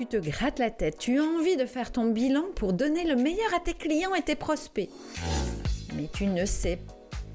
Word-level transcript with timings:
tu 0.00 0.06
te 0.06 0.16
grattes 0.16 0.58
la 0.58 0.70
tête, 0.70 0.96
tu 0.96 1.18
as 1.18 1.22
envie 1.22 1.58
de 1.58 1.66
faire 1.66 1.92
ton 1.92 2.06
bilan 2.06 2.44
pour 2.56 2.72
donner 2.72 3.04
le 3.04 3.16
meilleur 3.16 3.52
à 3.54 3.60
tes 3.60 3.74
clients 3.74 4.14
et 4.14 4.22
tes 4.22 4.34
prospects. 4.34 4.88
Mais 5.94 6.08
tu 6.10 6.24
ne 6.24 6.46
sais 6.46 6.78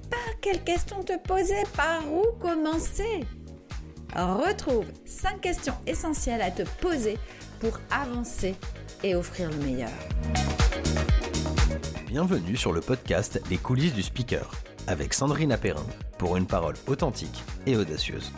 pas 0.09 0.18
quelles 0.41 0.63
questions 0.63 1.04
te 1.04 1.15
poser, 1.28 1.62
par 1.78 2.01
où 2.12 2.23
commencer. 2.39 3.20
Retrouve 4.15 4.86
5 5.05 5.41
questions 5.41 5.75
essentielles 5.86 6.41
à 6.41 6.49
te 6.49 6.63
poser 6.82 7.20
pour 7.59 7.79
avancer 7.91 8.55
et 9.04 9.13
offrir 9.13 9.52
le 9.52 9.57
meilleur. 9.57 9.91
Bienvenue 12.07 12.57
sur 12.57 12.73
le 12.73 12.82
podcast 12.82 13.39
Les 13.52 13.57
coulisses 13.57 13.93
du 13.93 14.02
speaker 14.02 14.50
avec 14.88 15.13
Sandrine 15.13 15.52
Apérin 15.52 15.86
pour 16.18 16.36
une 16.36 16.47
parole 16.47 16.75
authentique 16.88 17.43
et 17.68 17.77
audacieuse. 17.77 18.32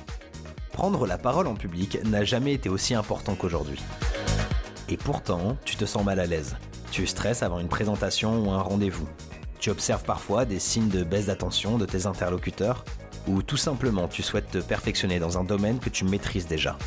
Prendre 0.74 1.08
la 1.08 1.18
parole 1.18 1.48
en 1.48 1.56
public 1.56 1.98
n'a 2.04 2.26
jamais 2.26 2.54
été 2.54 2.68
aussi 2.68 2.94
important 2.94 3.36
qu'aujourd'hui. 3.36 3.82
Et 4.90 4.98
pourtant, 4.98 5.58
tu 5.66 5.76
te 5.76 5.86
sens 5.86 6.04
mal 6.04 6.20
à 6.20 6.26
l'aise. 6.26 6.56
Tu 6.92 7.06
stresses 7.08 7.44
avant 7.44 7.60
une 7.60 7.68
présentation 7.68 8.44
ou 8.44 8.52
un 8.52 8.62
rendez-vous. 8.62 9.08
Tu 9.60 9.70
observes 9.70 10.04
parfois 10.04 10.46
des 10.46 10.60
signes 10.60 10.90
de 10.90 11.04
baisse 11.04 11.26
d'attention 11.26 11.78
de 11.78 11.86
tes 11.86 12.06
interlocuteurs 12.06 12.86
ou 13.28 13.42
tout 13.42 13.58
simplement 13.58 14.08
tu 14.08 14.24
souhaites 14.24 14.52
te 14.52 14.60
perfectionner 14.60 15.20
dans 15.20 15.38
un 15.38 15.44
domaine 15.44 15.80
que 15.80 15.90
tu 15.90 16.06
maîtrises 16.06 16.48
déjà. 16.48 16.78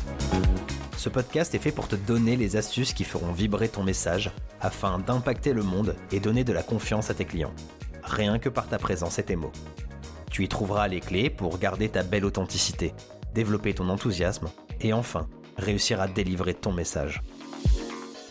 Ce 0.97 1.09
podcast 1.09 1.53
est 1.53 1.59
fait 1.59 1.71
pour 1.71 1.87
te 1.87 1.95
donner 1.95 2.35
les 2.35 2.55
astuces 2.55 2.93
qui 2.93 3.03
feront 3.03 3.31
vibrer 3.31 3.69
ton 3.69 3.83
message 3.83 4.31
afin 4.59 4.99
d'impacter 4.99 5.53
le 5.53 5.63
monde 5.63 5.95
et 6.11 6.19
donner 6.19 6.43
de 6.43 6.53
la 6.53 6.63
confiance 6.63 7.09
à 7.09 7.13
tes 7.13 7.25
clients. 7.25 7.53
Rien 8.03 8.39
que 8.39 8.49
par 8.49 8.67
ta 8.67 8.77
présence 8.77 9.19
et 9.19 9.23
tes 9.23 9.35
mots. 9.35 9.51
Tu 10.31 10.43
y 10.43 10.47
trouveras 10.47 10.87
les 10.87 11.01
clés 11.01 11.29
pour 11.29 11.57
garder 11.59 11.89
ta 11.89 12.03
belle 12.03 12.25
authenticité 12.25 12.93
développer 13.33 13.73
ton 13.73 13.89
enthousiasme 13.89 14.49
et 14.81 14.93
enfin 14.93 15.27
réussir 15.57 16.01
à 16.01 16.07
délivrer 16.07 16.53
ton 16.53 16.71
message. 16.71 17.21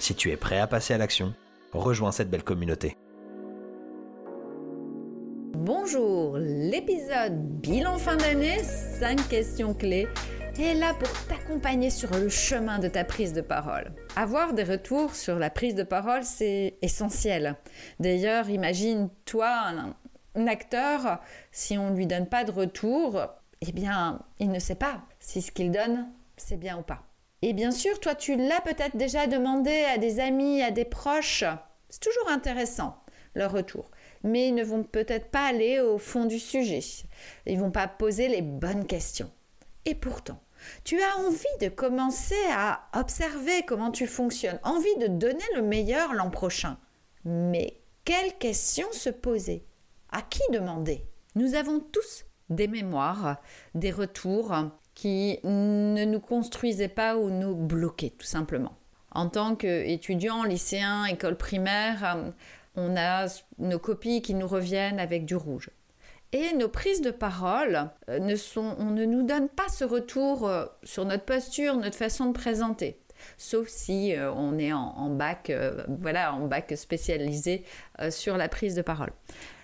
Si 0.01 0.15
tu 0.15 0.31
es 0.31 0.37
prêt 0.39 0.59
à 0.59 0.67
passer 0.67 0.95
à 0.95 0.99
l'action, 0.99 1.35
rejoins 1.75 2.11
cette 2.11 2.31
belle 2.31 2.43
communauté. 2.43 2.97
Bonjour, 5.53 6.39
l'épisode 6.39 7.39
bilan 7.61 7.99
fin 7.99 8.17
d'année, 8.17 8.65
5 8.65 9.29
questions 9.29 9.75
clés 9.75 10.09
est 10.59 10.73
là 10.73 10.95
pour 10.95 11.11
t'accompagner 11.27 11.91
sur 11.91 12.11
le 12.17 12.31
chemin 12.31 12.79
de 12.79 12.89
ta 12.89 13.05
prise 13.05 13.35
de 13.35 13.43
parole. 13.43 13.93
Avoir 14.17 14.55
des 14.55 14.65
retours 14.65 15.15
sur 15.15 15.39
la 15.39 15.51
prise 15.51 15.75
de 15.75 15.83
parole, 15.83 16.25
c'est 16.25 16.79
essentiel. 16.81 17.57
D'ailleurs, 17.99 18.49
imagine 18.49 19.11
toi 19.27 19.51
un, 19.67 19.95
un 20.35 20.47
acteur, 20.47 21.21
si 21.53 21.77
on 21.77 21.91
ne 21.91 21.97
lui 21.97 22.07
donne 22.07 22.27
pas 22.27 22.45
de 22.45 22.53
retour, 22.53 23.21
eh 23.61 23.73
bien, 23.73 24.23
il 24.39 24.51
ne 24.51 24.59
sait 24.59 24.77
pas 24.77 25.03
si 25.19 25.43
ce 25.43 25.53
qu'il 25.53 25.71
donne, 25.71 26.09
c'est 26.39 26.59
bien 26.59 26.79
ou 26.79 26.83
pas. 26.83 27.10
Et 27.43 27.53
bien 27.53 27.71
sûr, 27.71 27.99
toi, 28.01 28.15
tu 28.15 28.37
l'as 28.37 28.61
peut-être 28.61 28.97
déjà 28.97 29.27
demandé 29.27 29.85
à 29.85 29.99
des 29.99 30.21
amis, 30.21 30.63
à 30.63 30.71
des 30.71 30.85
proches. 30.85 31.45
C'est 31.89 32.03
toujours 32.03 32.31
intéressant, 32.31 33.03
leur 33.35 33.53
retour. 33.53 33.91
Mais 34.23 34.49
ils 34.49 34.55
ne 34.55 34.65
vont 34.65 34.83
peut-être 34.83 35.31
pas 35.31 35.47
aller 35.47 35.81
au 35.81 35.97
fond 35.97 36.27
du 36.27 36.39
sujet. 36.39 36.81
Ils 37.47 37.59
vont 37.59 37.71
pas 37.71 37.89
poser 37.89 38.29
les 38.29 38.43
bonnes 38.43 38.87
questions. 38.87 39.31
Et 39.87 39.95
pourtant, 39.95 40.39
tu 40.85 41.01
as 41.01 41.19
envie 41.19 41.59
de 41.61 41.69
commencer 41.69 42.35
à 42.53 42.89
observer 42.95 43.63
comment 43.67 43.91
tu 43.91 44.07
fonctionnes, 44.07 44.61
envie 44.63 44.97
de 44.99 45.07
donner 45.07 45.45
le 45.57 45.63
meilleur 45.63 46.13
l'an 46.13 46.31
prochain. 46.31 46.79
Mais 47.25 47.81
quelles 48.05 48.37
questions 48.37 48.93
se 48.93 49.11
poser? 49.11 49.65
À 50.13 50.21
qui 50.21 50.43
demander? 50.53 51.07
Nous 51.35 51.55
avons 51.55 51.81
tous 51.81 52.27
des 52.51 52.69
mémoires, 52.69 53.41
des 53.75 53.93
retours 53.93 54.53
qui 55.01 55.41
ne 55.45 56.05
nous 56.05 56.21
construisaient 56.21 56.87
pas 56.89 57.17
ou 57.17 57.31
nous 57.31 57.55
bloquaient 57.55 58.13
tout 58.19 58.27
simplement. 58.27 58.77
En 59.13 59.31
tant 59.31 59.57
qu'étudiant, 59.57 60.45
lycéen, 60.45 61.07
école 61.07 61.39
primaire, 61.39 62.19
on 62.77 62.99
a 62.99 63.25
nos 63.57 63.79
copies 63.79 64.21
qui 64.21 64.35
nous 64.35 64.47
reviennent 64.47 65.01
avec 65.01 65.25
du 65.25 65.37
rouge. 65.37 65.71
Et 66.33 66.53
nos 66.53 66.69
prises 66.69 67.01
de 67.01 67.11
parole, 67.11 67.89
euh, 68.11 68.19
ne 68.19 68.37
sont, 68.37 68.77
on 68.79 68.91
ne 68.91 69.07
nous 69.07 69.23
donne 69.23 69.49
pas 69.49 69.71
ce 69.71 69.85
retour 69.85 70.47
euh, 70.47 70.67
sur 70.83 71.07
notre 71.07 71.25
posture, 71.25 71.77
notre 71.77 71.97
façon 71.97 72.27
de 72.27 72.33
présenter. 72.33 73.01
Sauf 73.39 73.69
si 73.69 74.15
euh, 74.15 74.31
on 74.35 74.59
est 74.59 74.75
en, 74.75 75.09
bac, 75.09 75.51
voilà, 75.89 76.35
en 76.35 76.47
bac 76.47 76.75
spécialisé 76.77 77.65
sur 78.11 78.37
la 78.37 78.51
prise 78.51 78.75
de 78.75 78.83
parole. 78.83 79.13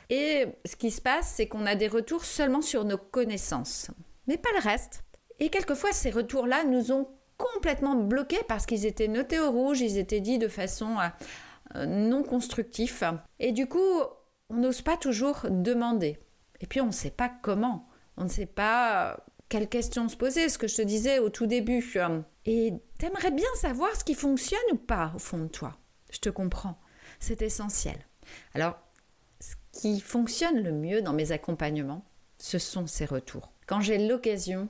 Et 0.08 0.46
ce 0.64 0.76
qui 0.76 0.90
se 0.90 1.02
passe, 1.02 1.34
c'est 1.36 1.46
qu'on 1.46 1.66
a 1.66 1.74
des 1.74 1.88
retours 1.88 2.24
seulement 2.24 2.62
sur 2.62 2.86
nos 2.86 2.96
connaissances, 2.96 3.90
mais 4.26 4.38
pas 4.38 4.48
le 4.54 4.62
reste. 4.62 5.02
Et 5.38 5.50
quelquefois, 5.50 5.92
ces 5.92 6.10
retours-là 6.10 6.64
nous 6.64 6.92
ont 6.92 7.08
complètement 7.36 7.94
bloqués 7.94 8.42
parce 8.48 8.66
qu'ils 8.66 8.86
étaient 8.86 9.08
notés 9.08 9.40
au 9.40 9.50
rouge, 9.50 9.80
ils 9.80 9.98
étaient 9.98 10.20
dits 10.20 10.38
de 10.38 10.48
façon 10.48 10.98
euh, 10.98 11.08
euh, 11.76 11.86
non 11.86 12.22
constructive. 12.22 13.18
Et 13.38 13.52
du 13.52 13.66
coup, 13.66 14.00
on 14.48 14.56
n'ose 14.56 14.82
pas 14.82 14.96
toujours 14.96 15.46
demander. 15.50 16.18
Et 16.60 16.66
puis, 16.66 16.80
on 16.80 16.86
ne 16.86 16.92
sait 16.92 17.10
pas 17.10 17.30
comment. 17.42 17.88
On 18.16 18.24
ne 18.24 18.28
sait 18.28 18.46
pas 18.46 19.12
euh, 19.12 19.16
quelles 19.48 19.68
questions 19.68 20.08
se 20.08 20.16
poser, 20.16 20.48
ce 20.48 20.58
que 20.58 20.68
je 20.68 20.76
te 20.76 20.82
disais 20.82 21.18
au 21.18 21.28
tout 21.28 21.46
début. 21.46 21.84
Et 22.46 22.72
t'aimerais 22.98 23.30
bien 23.30 23.48
savoir 23.56 23.94
ce 23.94 24.04
qui 24.04 24.14
fonctionne 24.14 24.58
ou 24.72 24.76
pas 24.76 25.12
au 25.14 25.18
fond 25.18 25.38
de 25.38 25.48
toi. 25.48 25.76
Je 26.10 26.18
te 26.18 26.30
comprends. 26.30 26.78
C'est 27.20 27.42
essentiel. 27.42 27.96
Alors, 28.54 28.78
qui 29.72 30.00
fonctionne 30.00 30.62
le 30.62 30.72
mieux 30.72 31.02
dans 31.02 31.12
mes 31.12 31.32
accompagnements, 31.32 32.04
ce 32.38 32.58
sont 32.58 32.86
ces 32.86 33.04
retours. 33.04 33.52
Quand 33.66 33.80
j'ai 33.80 33.98
l'occasion 33.98 34.68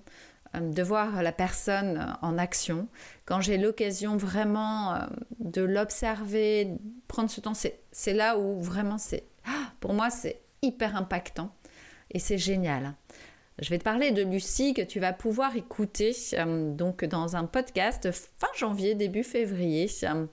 de 0.61 0.83
voir 0.83 1.23
la 1.23 1.33
personne 1.33 2.17
en 2.23 2.39
action, 2.39 2.89
quand 3.25 3.41
j'ai 3.41 3.59
l'occasion 3.59 4.17
vraiment 4.17 4.95
euh, 4.95 4.99
de 5.41 5.63
l'observer, 5.63 6.69
prendre 7.09 7.31
ce 7.31 7.41
temps, 7.41 7.55
c'est 7.55 8.13
là 8.13 8.39
où 8.39 8.61
vraiment 8.61 8.99
c'est, 8.99 9.25
ah, 9.47 9.73
pour 9.81 9.93
moi, 9.93 10.11
c'est 10.11 10.41
hyper 10.63 10.97
impactant 10.97 11.51
et 12.11 12.19
c'est 12.19 12.39
génial. 12.39 12.95
Je 13.59 13.71
vais 13.71 13.79
te 13.79 13.85
parler 13.85 14.11
de 14.11 14.23
Lucie 14.23 14.75
que 14.75 14.83
tu 14.83 15.01
vas 15.01 15.15
pouvoir 15.15 15.57
écouter 15.57 16.15
euh, 16.35 16.71
donc 16.73 17.05
dans 17.05 17.37
un 17.37 17.45
podcast 17.45 18.11
fin 18.13 18.49
janvier, 18.55 18.95
début 18.95 19.25
février. 19.25 19.91
Euh, 20.05 20.27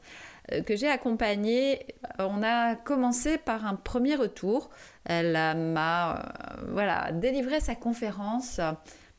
que 0.65 0.75
j'ai 0.75 0.89
accompagnée, 0.89 1.87
on 2.19 2.43
a 2.43 2.75
commencé 2.75 3.37
par 3.37 3.65
un 3.65 3.75
premier 3.75 4.15
retour. 4.15 4.69
Elle 5.05 5.31
m'a 5.31 6.17
euh, 6.17 6.65
voilà, 6.67 7.13
délivré 7.13 7.61
sa 7.61 7.75
conférence, 7.75 8.59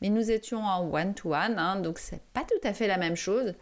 mais 0.05 0.11
nous 0.11 0.29
étions 0.29 0.63
en 0.63 0.87
one-to-one, 0.87 1.57
hein, 1.57 1.77
donc 1.77 1.97
c'est 1.97 2.21
pas 2.33 2.43
tout 2.43 2.67
à 2.67 2.73
fait 2.73 2.85
la 2.85 2.97
même 2.97 3.15
chose. 3.15 3.55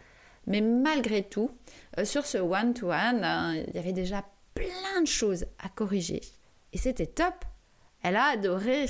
Mais 0.45 0.59
malgré 0.59 1.23
tout, 1.23 1.51
euh, 1.97 2.03
sur 2.03 2.25
ce 2.25 2.37
one-to-one, 2.37 3.23
hein, 3.23 3.55
il 3.55 3.73
y 3.73 3.79
avait 3.79 3.93
déjà 3.93 4.25
plein 4.53 5.01
de 5.01 5.07
choses 5.07 5.45
à 5.63 5.69
corriger. 5.69 6.19
Et 6.73 6.77
c'était 6.77 7.07
top. 7.07 7.45
Elle 8.01 8.17
a 8.17 8.25
adoré. 8.25 8.87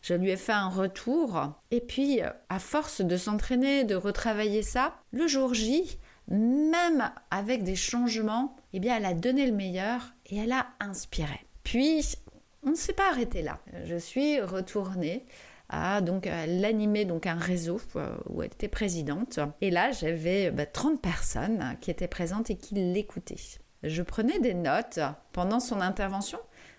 Je 0.00 0.14
lui 0.14 0.30
ai 0.30 0.36
fait 0.36 0.50
un 0.50 0.70
retour. 0.70 1.54
Et 1.70 1.80
puis, 1.80 2.18
à 2.48 2.58
force 2.58 3.00
de 3.00 3.16
s'entraîner, 3.16 3.84
de 3.84 3.94
retravailler 3.94 4.62
ça, 4.62 4.96
le 5.12 5.28
jour 5.28 5.54
J, 5.54 6.00
même 6.26 7.12
avec 7.30 7.62
des 7.62 7.76
changements, 7.76 8.56
eh 8.72 8.80
bien, 8.80 8.96
elle 8.96 9.04
a 9.04 9.14
donné 9.14 9.46
le 9.46 9.52
meilleur 9.52 10.14
et 10.26 10.38
elle 10.38 10.52
a 10.52 10.66
inspiré. 10.80 11.46
Puis, 11.62 12.16
on 12.64 12.70
ne 12.70 12.74
s'est 12.74 12.92
pas 12.92 13.08
arrêté 13.08 13.42
là. 13.42 13.60
Je 13.84 13.96
suis 13.96 14.40
retournée 14.40 15.24
donc 16.02 16.26
l'animer 16.26 17.04
donc 17.04 17.26
un 17.26 17.36
réseau 17.36 17.80
euh, 17.96 18.14
où 18.28 18.42
elle 18.42 18.48
était 18.48 18.68
présidente. 18.68 19.38
Et 19.60 19.70
là, 19.70 19.90
j'avais 19.92 20.52
30 20.72 20.94
bah, 20.94 20.98
personnes 21.02 21.76
qui 21.80 21.90
étaient 21.90 22.08
présentes 22.08 22.50
et 22.50 22.56
qui 22.56 22.74
l'écoutaient. 22.74 23.36
Je 23.82 24.02
prenais 24.02 24.38
des 24.38 24.54
notes 24.54 25.00
pendant 25.32 25.60
son 25.60 25.80
intervention. 25.80 26.38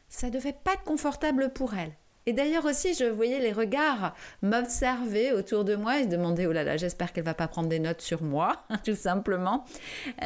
Ça 0.10 0.30
devait 0.30 0.54
pas 0.54 0.74
être 0.74 0.84
confortable 0.84 1.52
pour 1.52 1.74
elle. 1.74 1.92
Et 2.26 2.32
d'ailleurs 2.32 2.66
aussi, 2.66 2.94
je 2.94 3.04
voyais 3.04 3.40
les 3.40 3.52
regards 3.52 4.16
m'observer 4.42 5.34
autour 5.34 5.66
de 5.66 5.76
moi 5.76 6.00
et 6.00 6.04
se 6.04 6.08
demander, 6.08 6.48
oh 6.48 6.54
là 6.54 6.64
là, 6.64 6.78
j'espère 6.78 7.12
qu'elle 7.12 7.26
va 7.26 7.34
pas 7.34 7.50
prendre 7.50 7.68
des 7.68 7.80
notes 7.80 8.02
sur 8.02 8.24
moi, 8.24 8.64
tout 8.86 8.96
simplement. 8.96 9.66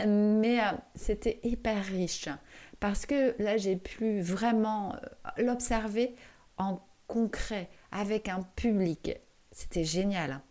Mais 0.05 0.59
euh, 0.59 0.71
c'était 0.93 1.39
hyper 1.43 1.83
riche 1.85 2.29
parce 2.79 3.05
que 3.05 3.35
là, 3.41 3.57
j'ai 3.57 3.75
pu 3.75 4.21
vraiment 4.21 4.93
euh, 4.93 5.43
l'observer 5.43 6.15
en 6.57 6.79
concret 7.07 7.69
avec 7.92 8.30
un 8.30 8.44
public. 8.56 9.12
C'était 9.51 9.83
génial. 9.83 10.42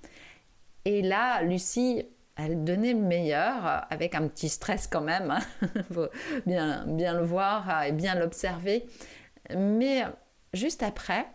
Et 0.84 1.02
là, 1.02 1.42
Lucie, 1.42 2.04
elle 2.36 2.64
donnait 2.64 2.92
le 2.92 3.00
meilleur 3.00 3.86
avec 3.90 4.14
un 4.14 4.28
petit 4.28 4.48
stress 4.48 4.86
quand 4.86 5.00
même. 5.00 5.38
Il 5.74 5.82
faut 5.94 6.08
bien, 6.46 6.84
bien 6.86 7.14
le 7.14 7.24
voir 7.24 7.84
et 7.84 7.92
bien 7.92 8.14
l'observer. 8.14 8.86
Mais 9.56 10.02
juste 10.52 10.82
après, 10.82 11.26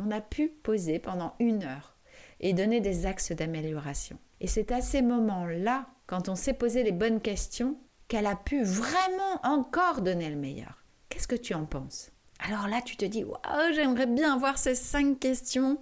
on 0.00 0.10
a 0.10 0.20
pu 0.20 0.48
poser 0.48 0.98
pendant 0.98 1.34
une 1.38 1.64
heure 1.64 1.96
et 2.40 2.52
donner 2.52 2.80
des 2.80 3.06
axes 3.06 3.32
d'amélioration. 3.32 4.18
Et 4.40 4.46
c'est 4.46 4.72
à 4.72 4.80
ces 4.80 5.02
moments-là, 5.02 5.86
quand 6.06 6.28
on 6.28 6.34
s'est 6.34 6.54
posé 6.54 6.82
les 6.82 6.92
bonnes 6.92 7.20
questions, 7.20 7.78
qu'elle 8.08 8.26
a 8.26 8.36
pu 8.36 8.62
vraiment 8.62 9.40
encore 9.44 10.02
donner 10.02 10.28
le 10.28 10.36
meilleur. 10.36 10.84
Qu'est-ce 11.08 11.28
que 11.28 11.36
tu 11.36 11.54
en 11.54 11.64
penses? 11.64 12.10
Alors 12.46 12.68
là, 12.68 12.80
tu 12.82 12.96
te 12.96 13.04
dis, 13.04 13.24
waouh, 13.24 13.72
j'aimerais 13.74 14.06
bien 14.06 14.34
avoir 14.34 14.58
ces 14.58 14.74
cinq 14.74 15.20
questions. 15.20 15.78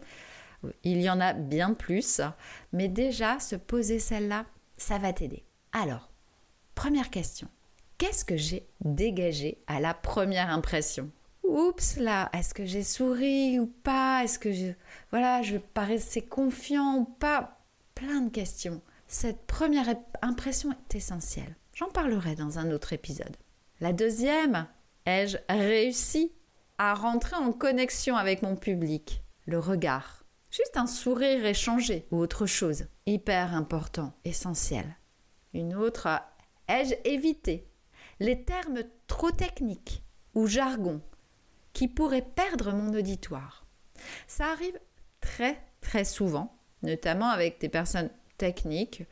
Il 0.84 1.00
y 1.00 1.08
en 1.08 1.20
a 1.20 1.32
bien 1.32 1.72
plus, 1.72 2.20
mais 2.72 2.88
déjà, 2.88 3.38
se 3.40 3.56
poser 3.56 3.98
celle-là, 3.98 4.44
ça 4.76 4.98
va 4.98 5.12
t'aider. 5.12 5.44
Alors, 5.72 6.10
Première 6.80 7.10
question. 7.10 7.46
Qu'est-ce 7.98 8.24
que 8.24 8.38
j'ai 8.38 8.66
dégagé 8.82 9.58
à 9.66 9.80
la 9.80 9.92
première 9.92 10.48
impression? 10.48 11.10
Oups 11.44 11.98
là, 11.98 12.30
est-ce 12.32 12.54
que 12.54 12.64
j'ai 12.64 12.82
souri 12.82 13.58
ou 13.58 13.66
pas? 13.66 14.24
Est-ce 14.24 14.38
que 14.38 14.50
je 14.50 14.68
voilà, 15.10 15.42
je 15.42 15.58
paraissais 15.58 16.22
confiant 16.22 16.94
ou 16.96 17.04
pas? 17.04 17.58
Plein 17.94 18.22
de 18.22 18.30
questions. 18.30 18.80
Cette 19.08 19.46
première 19.46 19.94
impression 20.22 20.72
est 20.72 20.94
essentielle. 20.94 21.54
J'en 21.74 21.90
parlerai 21.90 22.34
dans 22.34 22.58
un 22.58 22.70
autre 22.70 22.94
épisode. 22.94 23.36
La 23.82 23.92
deuxième, 23.92 24.66
ai-je 25.04 25.36
réussi? 25.50 26.32
À 26.82 26.94
rentrer 26.94 27.36
en 27.36 27.52
connexion 27.52 28.16
avec 28.16 28.40
mon 28.40 28.56
public 28.56 29.22
Le 29.44 29.58
regard. 29.58 30.24
Juste 30.50 30.78
un 30.78 30.86
sourire 30.86 31.44
échangé 31.44 32.06
ou 32.10 32.16
autre 32.16 32.46
chose. 32.46 32.86
Hyper 33.04 33.54
important, 33.54 34.14
essentiel. 34.24 34.86
Une 35.52 35.74
autre, 35.74 36.08
ai-je 36.68 36.94
évité? 37.04 37.68
Les 38.18 38.46
termes 38.46 38.78
trop 39.08 39.30
techniques 39.30 40.02
ou 40.34 40.46
jargon 40.46 41.02
qui 41.74 41.86
pourraient 41.86 42.22
perdre 42.22 42.72
mon 42.72 42.94
auditoire 42.94 43.66
Ça 44.26 44.46
arrive 44.46 44.80
très 45.20 45.62
très 45.82 46.06
souvent, 46.06 46.56
notamment 46.82 47.28
avec 47.28 47.60
des 47.60 47.68
personnes 47.68 48.08
techniques 48.38 49.02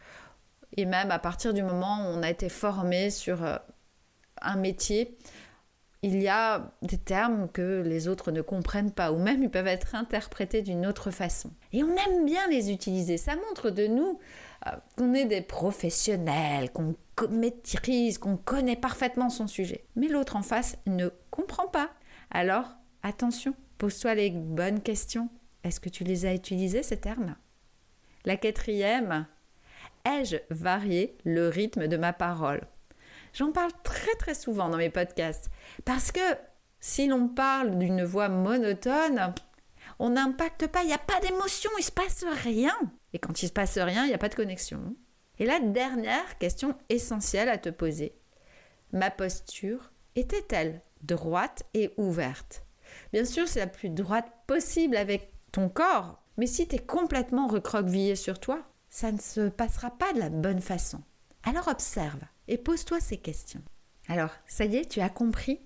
et 0.79 0.87
même 0.87 1.11
à 1.11 1.19
partir 1.19 1.53
du 1.53 1.62
moment 1.62 1.99
où 1.99 2.15
on 2.17 2.23
a 2.23 2.31
été 2.31 2.49
formé 2.49 3.11
sur 3.11 3.44
euh, 3.44 3.59
un 4.41 4.56
métier, 4.56 5.19
il 6.03 6.23
y 6.23 6.29
a 6.29 6.73
des 6.83 6.99
termes 6.99 7.49
que 7.49 7.83
les 7.85 8.06
autres 8.06 8.31
ne 8.31 8.41
comprennent 8.41 8.93
pas 8.93 9.11
ou 9.11 9.19
même 9.19 9.43
ils 9.43 9.50
peuvent 9.50 9.67
être 9.67 9.95
interprétés 9.95 10.62
d'une 10.62 10.87
autre 10.87 11.11
façon. 11.11 11.50
Et 11.73 11.83
on 11.83 11.89
aime 11.89 12.25
bien 12.25 12.47
les 12.49 12.71
utiliser. 12.71 13.17
Ça 13.17 13.35
montre 13.35 13.71
de 13.71 13.87
nous 13.87 14.19
euh, 14.67 14.71
qu'on 14.97 15.15
est 15.15 15.25
des 15.25 15.41
professionnels, 15.41 16.71
qu'on 16.71 16.95
maîtrise, 17.31 18.19
qu'on 18.19 18.37
connaît 18.37 18.77
parfaitement 18.77 19.29
son 19.29 19.49
sujet. 19.49 19.85
Mais 19.97 20.09
l'autre 20.09 20.37
en 20.37 20.43
face 20.43 20.77
ne 20.87 21.09
comprend 21.31 21.67
pas. 21.67 21.91
Alors, 22.31 22.77
attention, 23.03 23.55
pose-toi 23.79 24.15
les 24.15 24.31
bonnes 24.31 24.81
questions. 24.81 25.29
Est-ce 25.65 25.81
que 25.81 25.89
tu 25.89 26.05
les 26.05 26.27
as 26.27 26.35
utilisés, 26.35 26.85
ces 26.85 27.01
termes? 27.01 27.35
La 28.25 28.37
quatrième, 28.37 29.27
ai-je 30.05 30.37
varié 30.51 31.17
le 31.25 31.49
rythme 31.49 31.89
de 31.89 31.97
ma 31.97 32.12
parole? 32.12 32.61
J'en 33.35 33.53
parle 33.53 33.73
très 33.83 34.15
très 34.15 34.35
souvent 34.35 34.69
dans 34.69 34.77
mes 34.77 34.91
podcasts 34.91 35.51
parce 35.85 36.13
que 36.13 36.21
si 36.81 37.07
l'on 37.07 37.29
parle 37.29 37.79
d'une 37.79 38.05
voix 38.05 38.29
monotone, 38.29 39.35
on 39.99 40.11
n'impacte 40.11 40.67
pas, 40.67 40.83
il 40.83 40.89
n'y 40.89 40.93
a 40.93 40.99
pas 40.99 41.21
d'émotion, 41.21 41.71
il 41.77 41.81
ne 41.81 41.87
se 41.87 41.93
passe 41.93 42.25
rien. 42.45 42.77
Et 43.13 43.19
quand 43.19 43.43
il 43.43 43.47
ne 43.47 43.49
se 43.49 43.55
passe 43.55 43.79
rien, 43.79 44.05
il 44.05 44.09
n'y 44.09 44.15
a 44.15 44.19
pas 44.19 44.29
de 44.29 44.35
connexion. 44.35 44.95
Et 45.39 45.47
la 45.47 45.61
dernière 45.61 46.39
question 46.39 46.77
essentielle 46.89 47.49
à 47.49 47.59
te 47.59 47.69
poser, 47.69 48.15
ma 48.93 49.11
posture 49.11 49.93
était-elle 50.17 50.83
droite 51.03 51.65
et 51.75 51.93
ouverte? 51.97 52.65
Bien 53.13 53.25
sûr, 53.25 53.47
c'est 53.47 53.61
la 53.61 53.67
plus 53.67 53.91
droite 53.91 54.31
possible 54.47 54.97
avec 54.97 55.33
ton 55.53 55.69
corps, 55.69 56.23
mais 56.37 56.47
si 56.47 56.67
tu 56.67 56.77
es 56.77 56.79
complètement 56.79 57.47
recroquevillé 57.47 58.17
sur 58.17 58.41
toi, 58.41 58.63
ça 58.91 59.13
ne 59.13 59.21
se 59.21 59.49
passera 59.49 59.91
pas 59.91 60.13
de 60.13 60.19
la 60.19 60.31
bonne 60.31 60.61
façon. 60.61 61.03
Alors 61.45 61.69
observe 61.69 62.21
et 62.49 62.59
pose-toi 62.59 63.00
ces 63.00 63.19
questions. 63.19 63.62
Alors, 64.09 64.31
ça 64.47 64.65
y 64.65 64.77
est, 64.77 64.91
tu 64.91 65.00
as 65.00 65.11
compris 65.11 65.61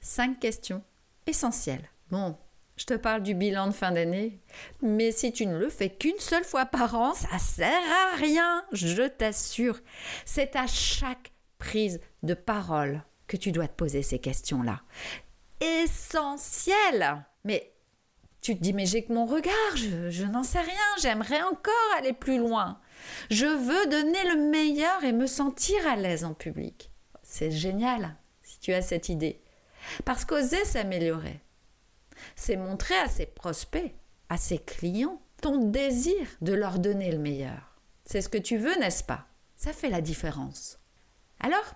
Cinq 0.00 0.38
questions 0.38 0.82
essentielles. 1.26 1.88
Bon, 2.10 2.36
je 2.76 2.84
te 2.84 2.94
parle 2.94 3.22
du 3.22 3.34
bilan 3.34 3.68
de 3.68 3.72
fin 3.72 3.90
d'année, 3.90 4.40
mais 4.82 5.10
si 5.10 5.32
tu 5.32 5.46
ne 5.46 5.56
le 5.56 5.70
fais 5.70 5.90
qu'une 5.90 6.18
seule 6.18 6.44
fois 6.44 6.66
par 6.66 6.94
an, 6.94 7.14
ça 7.14 7.38
sert 7.38 7.70
à 7.72 8.16
rien, 8.16 8.64
je 8.72 9.08
t'assure. 9.08 9.80
C'est 10.24 10.54
à 10.56 10.66
chaque 10.66 11.32
prise 11.58 12.00
de 12.22 12.34
parole 12.34 13.02
que 13.26 13.36
tu 13.36 13.50
dois 13.50 13.66
te 13.66 13.74
poser 13.74 14.02
ces 14.02 14.18
questions-là. 14.18 14.82
Essentielles 15.60 17.24
Mais 17.44 17.72
tu 18.40 18.56
te 18.56 18.62
dis, 18.62 18.72
mais 18.72 18.86
j'ai 18.86 19.04
que 19.04 19.12
mon 19.12 19.26
regard, 19.26 19.76
je, 19.76 20.10
je 20.10 20.24
n'en 20.24 20.42
sais 20.42 20.60
rien, 20.60 20.74
j'aimerais 21.00 21.42
encore 21.42 21.72
aller 21.98 22.12
plus 22.12 22.38
loin. 22.38 22.78
Je 23.30 23.46
veux 23.46 23.86
donner 23.88 24.24
le 24.34 24.50
meilleur 24.50 25.04
et 25.04 25.12
me 25.12 25.26
sentir 25.26 25.86
à 25.86 25.96
l'aise 25.96 26.24
en 26.24 26.34
public. 26.34 26.90
C'est 27.22 27.50
génial 27.50 28.16
si 28.42 28.58
tu 28.60 28.72
as 28.72 28.82
cette 28.82 29.08
idée. 29.08 29.40
Parce 30.04 30.24
qu'oser 30.24 30.64
s'améliorer, 30.64 31.40
c'est 32.34 32.56
montrer 32.56 32.96
à 32.96 33.08
ses 33.08 33.26
prospects, 33.26 33.94
à 34.28 34.36
ses 34.36 34.58
clients, 34.58 35.20
ton 35.42 35.58
désir 35.58 36.26
de 36.40 36.52
leur 36.52 36.78
donner 36.78 37.10
le 37.10 37.18
meilleur. 37.18 37.76
C'est 38.04 38.22
ce 38.22 38.28
que 38.28 38.38
tu 38.38 38.56
veux, 38.56 38.74
n'est-ce 38.78 39.04
pas? 39.04 39.26
Ça 39.56 39.72
fait 39.72 39.90
la 39.90 40.00
différence. 40.00 40.78
Alors, 41.40 41.74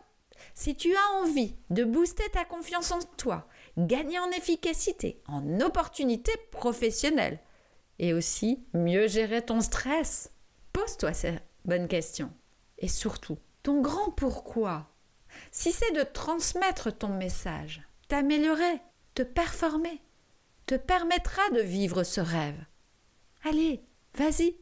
si 0.54 0.74
tu 0.74 0.94
as 0.94 1.20
envie 1.20 1.54
de 1.70 1.84
booster 1.84 2.28
ta 2.32 2.44
confiance 2.44 2.90
en 2.92 3.00
toi, 3.16 3.46
gagner 3.76 4.18
en 4.18 4.30
efficacité, 4.30 5.22
en 5.26 5.60
opportunités 5.60 6.36
professionnelles, 6.50 7.38
et 7.98 8.14
aussi 8.14 8.64
mieux 8.72 9.08
gérer 9.08 9.42
ton 9.42 9.60
stress, 9.60 10.32
pose-toi 10.72 11.12
ces 11.12 11.38
bonnes 11.64 11.88
questions. 11.88 12.32
Et 12.78 12.88
surtout, 12.88 13.38
ton 13.62 13.80
grand 13.80 14.10
pourquoi. 14.10 14.90
Si 15.52 15.72
c'est 15.72 15.92
de 15.92 16.02
transmettre 16.02 16.96
ton 16.96 17.08
message, 17.08 17.82
t'améliorer, 18.08 18.80
te 19.14 19.22
performer, 19.22 20.02
te 20.66 20.74
permettra 20.74 21.42
de 21.50 21.60
vivre 21.60 22.02
ce 22.02 22.20
rêve. 22.20 22.64
Allez, 23.44 23.84
vas-y, 24.14 24.56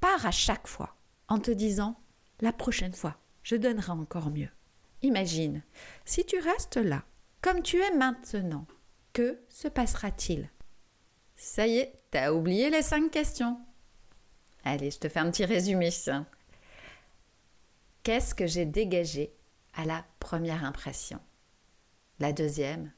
pars 0.00 0.26
à 0.26 0.30
chaque 0.30 0.66
fois 0.66 0.96
en 1.28 1.38
te 1.38 1.50
disant 1.50 2.00
la 2.40 2.52
prochaine 2.52 2.94
fois, 2.94 3.16
je 3.42 3.56
donnerai 3.56 3.92
encore 3.92 4.30
mieux. 4.30 4.50
Imagine, 5.02 5.62
si 6.04 6.24
tu 6.24 6.38
restes 6.38 6.76
là, 6.76 7.04
comme 7.40 7.62
tu 7.62 7.80
es 7.80 7.94
maintenant, 7.94 8.66
que 9.12 9.38
se 9.48 9.68
passera-t-il? 9.68 10.50
Ça 11.36 11.66
y 11.66 11.78
est, 11.78 12.00
t'as 12.10 12.32
oublié 12.32 12.70
les 12.70 12.82
cinq 12.82 13.10
questions. 13.10 13.60
Allez, 14.64 14.90
je 14.90 14.98
te 14.98 15.08
fais 15.08 15.20
un 15.20 15.30
petit 15.30 15.44
résumé. 15.44 15.90
Qu'est-ce 18.02 18.34
que 18.34 18.46
j'ai 18.46 18.64
dégagé 18.64 19.34
à 19.74 19.84
la 19.84 20.04
première 20.20 20.64
impression? 20.64 21.20
La 22.18 22.32
deuxième, 22.32 22.92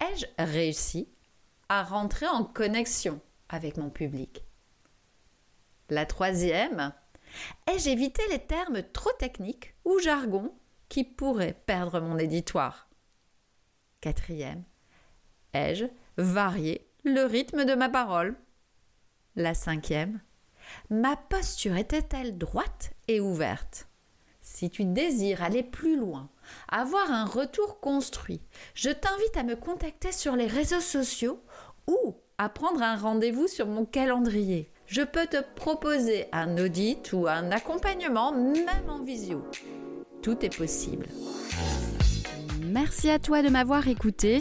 ai-je 0.00 0.26
réussi 0.38 1.08
à 1.68 1.82
rentrer 1.82 2.26
en 2.26 2.44
connexion 2.44 3.20
avec 3.50 3.76
mon 3.76 3.90
public? 3.90 4.42
La 5.90 6.06
troisième, 6.06 6.94
ai-je 7.66 7.90
évité 7.90 8.22
les 8.30 8.38
termes 8.38 8.82
trop 8.82 9.12
techniques 9.18 9.74
ou 9.84 9.98
jargon 9.98 10.54
qui 10.88 11.04
pourraient 11.04 11.60
perdre 11.66 12.00
mon 12.00 12.16
éditoire? 12.16 12.88
Quatrième, 14.00 14.64
ai-je 15.52 15.84
varié 16.16 16.90
le 17.04 17.24
rythme 17.24 17.66
de 17.66 17.74
ma 17.74 17.90
parole? 17.90 18.36
La 19.36 19.52
cinquième, 19.54 20.20
Ma 20.90 21.16
posture 21.16 21.76
était-elle 21.76 22.38
droite 22.38 22.92
et 23.08 23.20
ouverte? 23.20 23.88
Si 24.40 24.70
tu 24.70 24.84
désires 24.84 25.42
aller 25.42 25.62
plus 25.62 25.96
loin, 25.96 26.28
avoir 26.68 27.10
un 27.10 27.24
retour 27.24 27.80
construit, 27.80 28.40
je 28.74 28.90
t'invite 28.90 29.36
à 29.36 29.42
me 29.42 29.54
contacter 29.54 30.12
sur 30.12 30.34
les 30.34 30.46
réseaux 30.46 30.80
sociaux 30.80 31.40
ou 31.86 32.16
à 32.38 32.48
prendre 32.48 32.82
un 32.82 32.96
rendez-vous 32.96 33.48
sur 33.48 33.66
mon 33.66 33.84
calendrier. 33.84 34.72
Je 34.86 35.02
peux 35.02 35.26
te 35.26 35.42
proposer 35.54 36.26
un 36.32 36.58
audit 36.58 37.12
ou 37.12 37.28
un 37.28 37.50
accompagnement, 37.52 38.32
même 38.32 38.88
en 38.88 39.02
visio. 39.02 39.44
Tout 40.22 40.44
est 40.44 40.56
possible. 40.56 41.06
Merci 42.70 43.10
à 43.10 43.18
toi 43.18 43.42
de 43.42 43.48
m'avoir 43.48 43.88
écouté. 43.88 44.38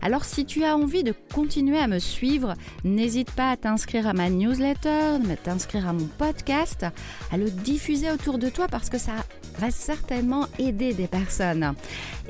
Alors 0.00 0.24
si 0.24 0.44
tu 0.44 0.62
as 0.64 0.76
envie 0.76 1.02
de 1.02 1.12
continuer 1.34 1.78
à 1.78 1.88
me 1.88 1.98
suivre, 1.98 2.54
n'hésite 2.84 3.32
pas 3.32 3.50
à 3.50 3.56
t'inscrire 3.56 4.06
à 4.06 4.12
ma 4.12 4.30
newsletter, 4.30 5.18
à 5.30 5.36
t'inscrire 5.36 5.88
à 5.88 5.92
mon 5.92 6.06
podcast, 6.06 6.86
à 7.32 7.36
le 7.36 7.50
diffuser 7.50 8.12
autour 8.12 8.38
de 8.38 8.48
toi 8.48 8.68
parce 8.68 8.88
que 8.88 8.98
ça 8.98 9.12
va 9.58 9.72
certainement 9.72 10.46
aider 10.60 10.94
des 10.94 11.08
personnes. 11.08 11.74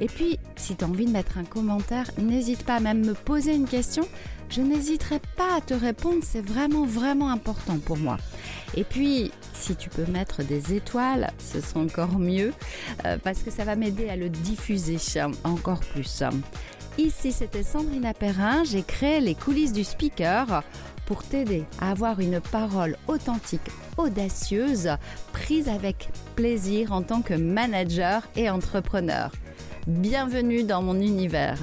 Et 0.01 0.07
puis, 0.07 0.39
si 0.57 0.77
tu 0.77 0.85
as 0.85 0.89
envie 0.89 1.05
de 1.05 1.13
mettre 1.13 1.37
un 1.37 1.45
commentaire, 1.45 2.11
n'hésite 2.17 2.65
pas 2.65 2.77
à 2.77 2.81
même 2.81 3.05
me 3.05 3.13
poser 3.13 3.55
une 3.55 3.69
question 3.69 4.09
je 4.51 4.63
n'hésiterai 4.63 5.21
pas 5.37 5.57
à 5.57 5.61
te 5.61 5.75
répondre, 5.75 6.23
c'est 6.23 6.41
vraiment 6.41 6.85
vraiment 6.85 7.31
important 7.31 7.79
pour 7.79 7.99
moi. 7.99 8.17
Et 8.77 8.85
puis, 8.85 9.33
si 9.55 9.77
tu 9.77 9.89
peux 9.89 10.07
mettre 10.07 10.43
des 10.43 10.75
étoiles, 10.75 11.31
ce 11.39 11.61
sera 11.61 11.81
encore 11.81 12.19
mieux, 12.19 12.53
euh, 13.05 13.17
parce 13.23 13.41
que 13.41 13.51
ça 13.51 13.65
va 13.65 13.77
m'aider 13.77 14.09
à 14.09 14.17
le 14.17 14.29
diffuser 14.29 14.99
encore 15.45 15.81
plus. 15.81 16.23
Ici, 16.99 17.33
c'était 17.33 17.63
Sandrina 17.63 18.13
Perrin, 18.13 18.65
j'ai 18.65 18.83
créé 18.83 19.21
les 19.21 19.35
coulisses 19.35 19.73
du 19.73 19.85
speaker 19.85 20.63
pour 21.07 21.23
t'aider 21.23 21.65
à 21.81 21.93
avoir 21.93 22.21
une 22.21 22.41
parole 22.41 22.97
authentique, 23.07 23.71
audacieuse, 23.97 24.91
prise 25.33 25.69
avec 25.69 26.11
plaisir 26.35 26.93
en 26.93 27.03
tant 27.03 27.23
que 27.23 27.35
manager 27.35 28.23
et 28.37 28.51
entrepreneur. 28.51 29.33
Bienvenue 29.87 30.65
dans 30.65 30.83
mon 30.83 31.01
univers. 31.01 31.59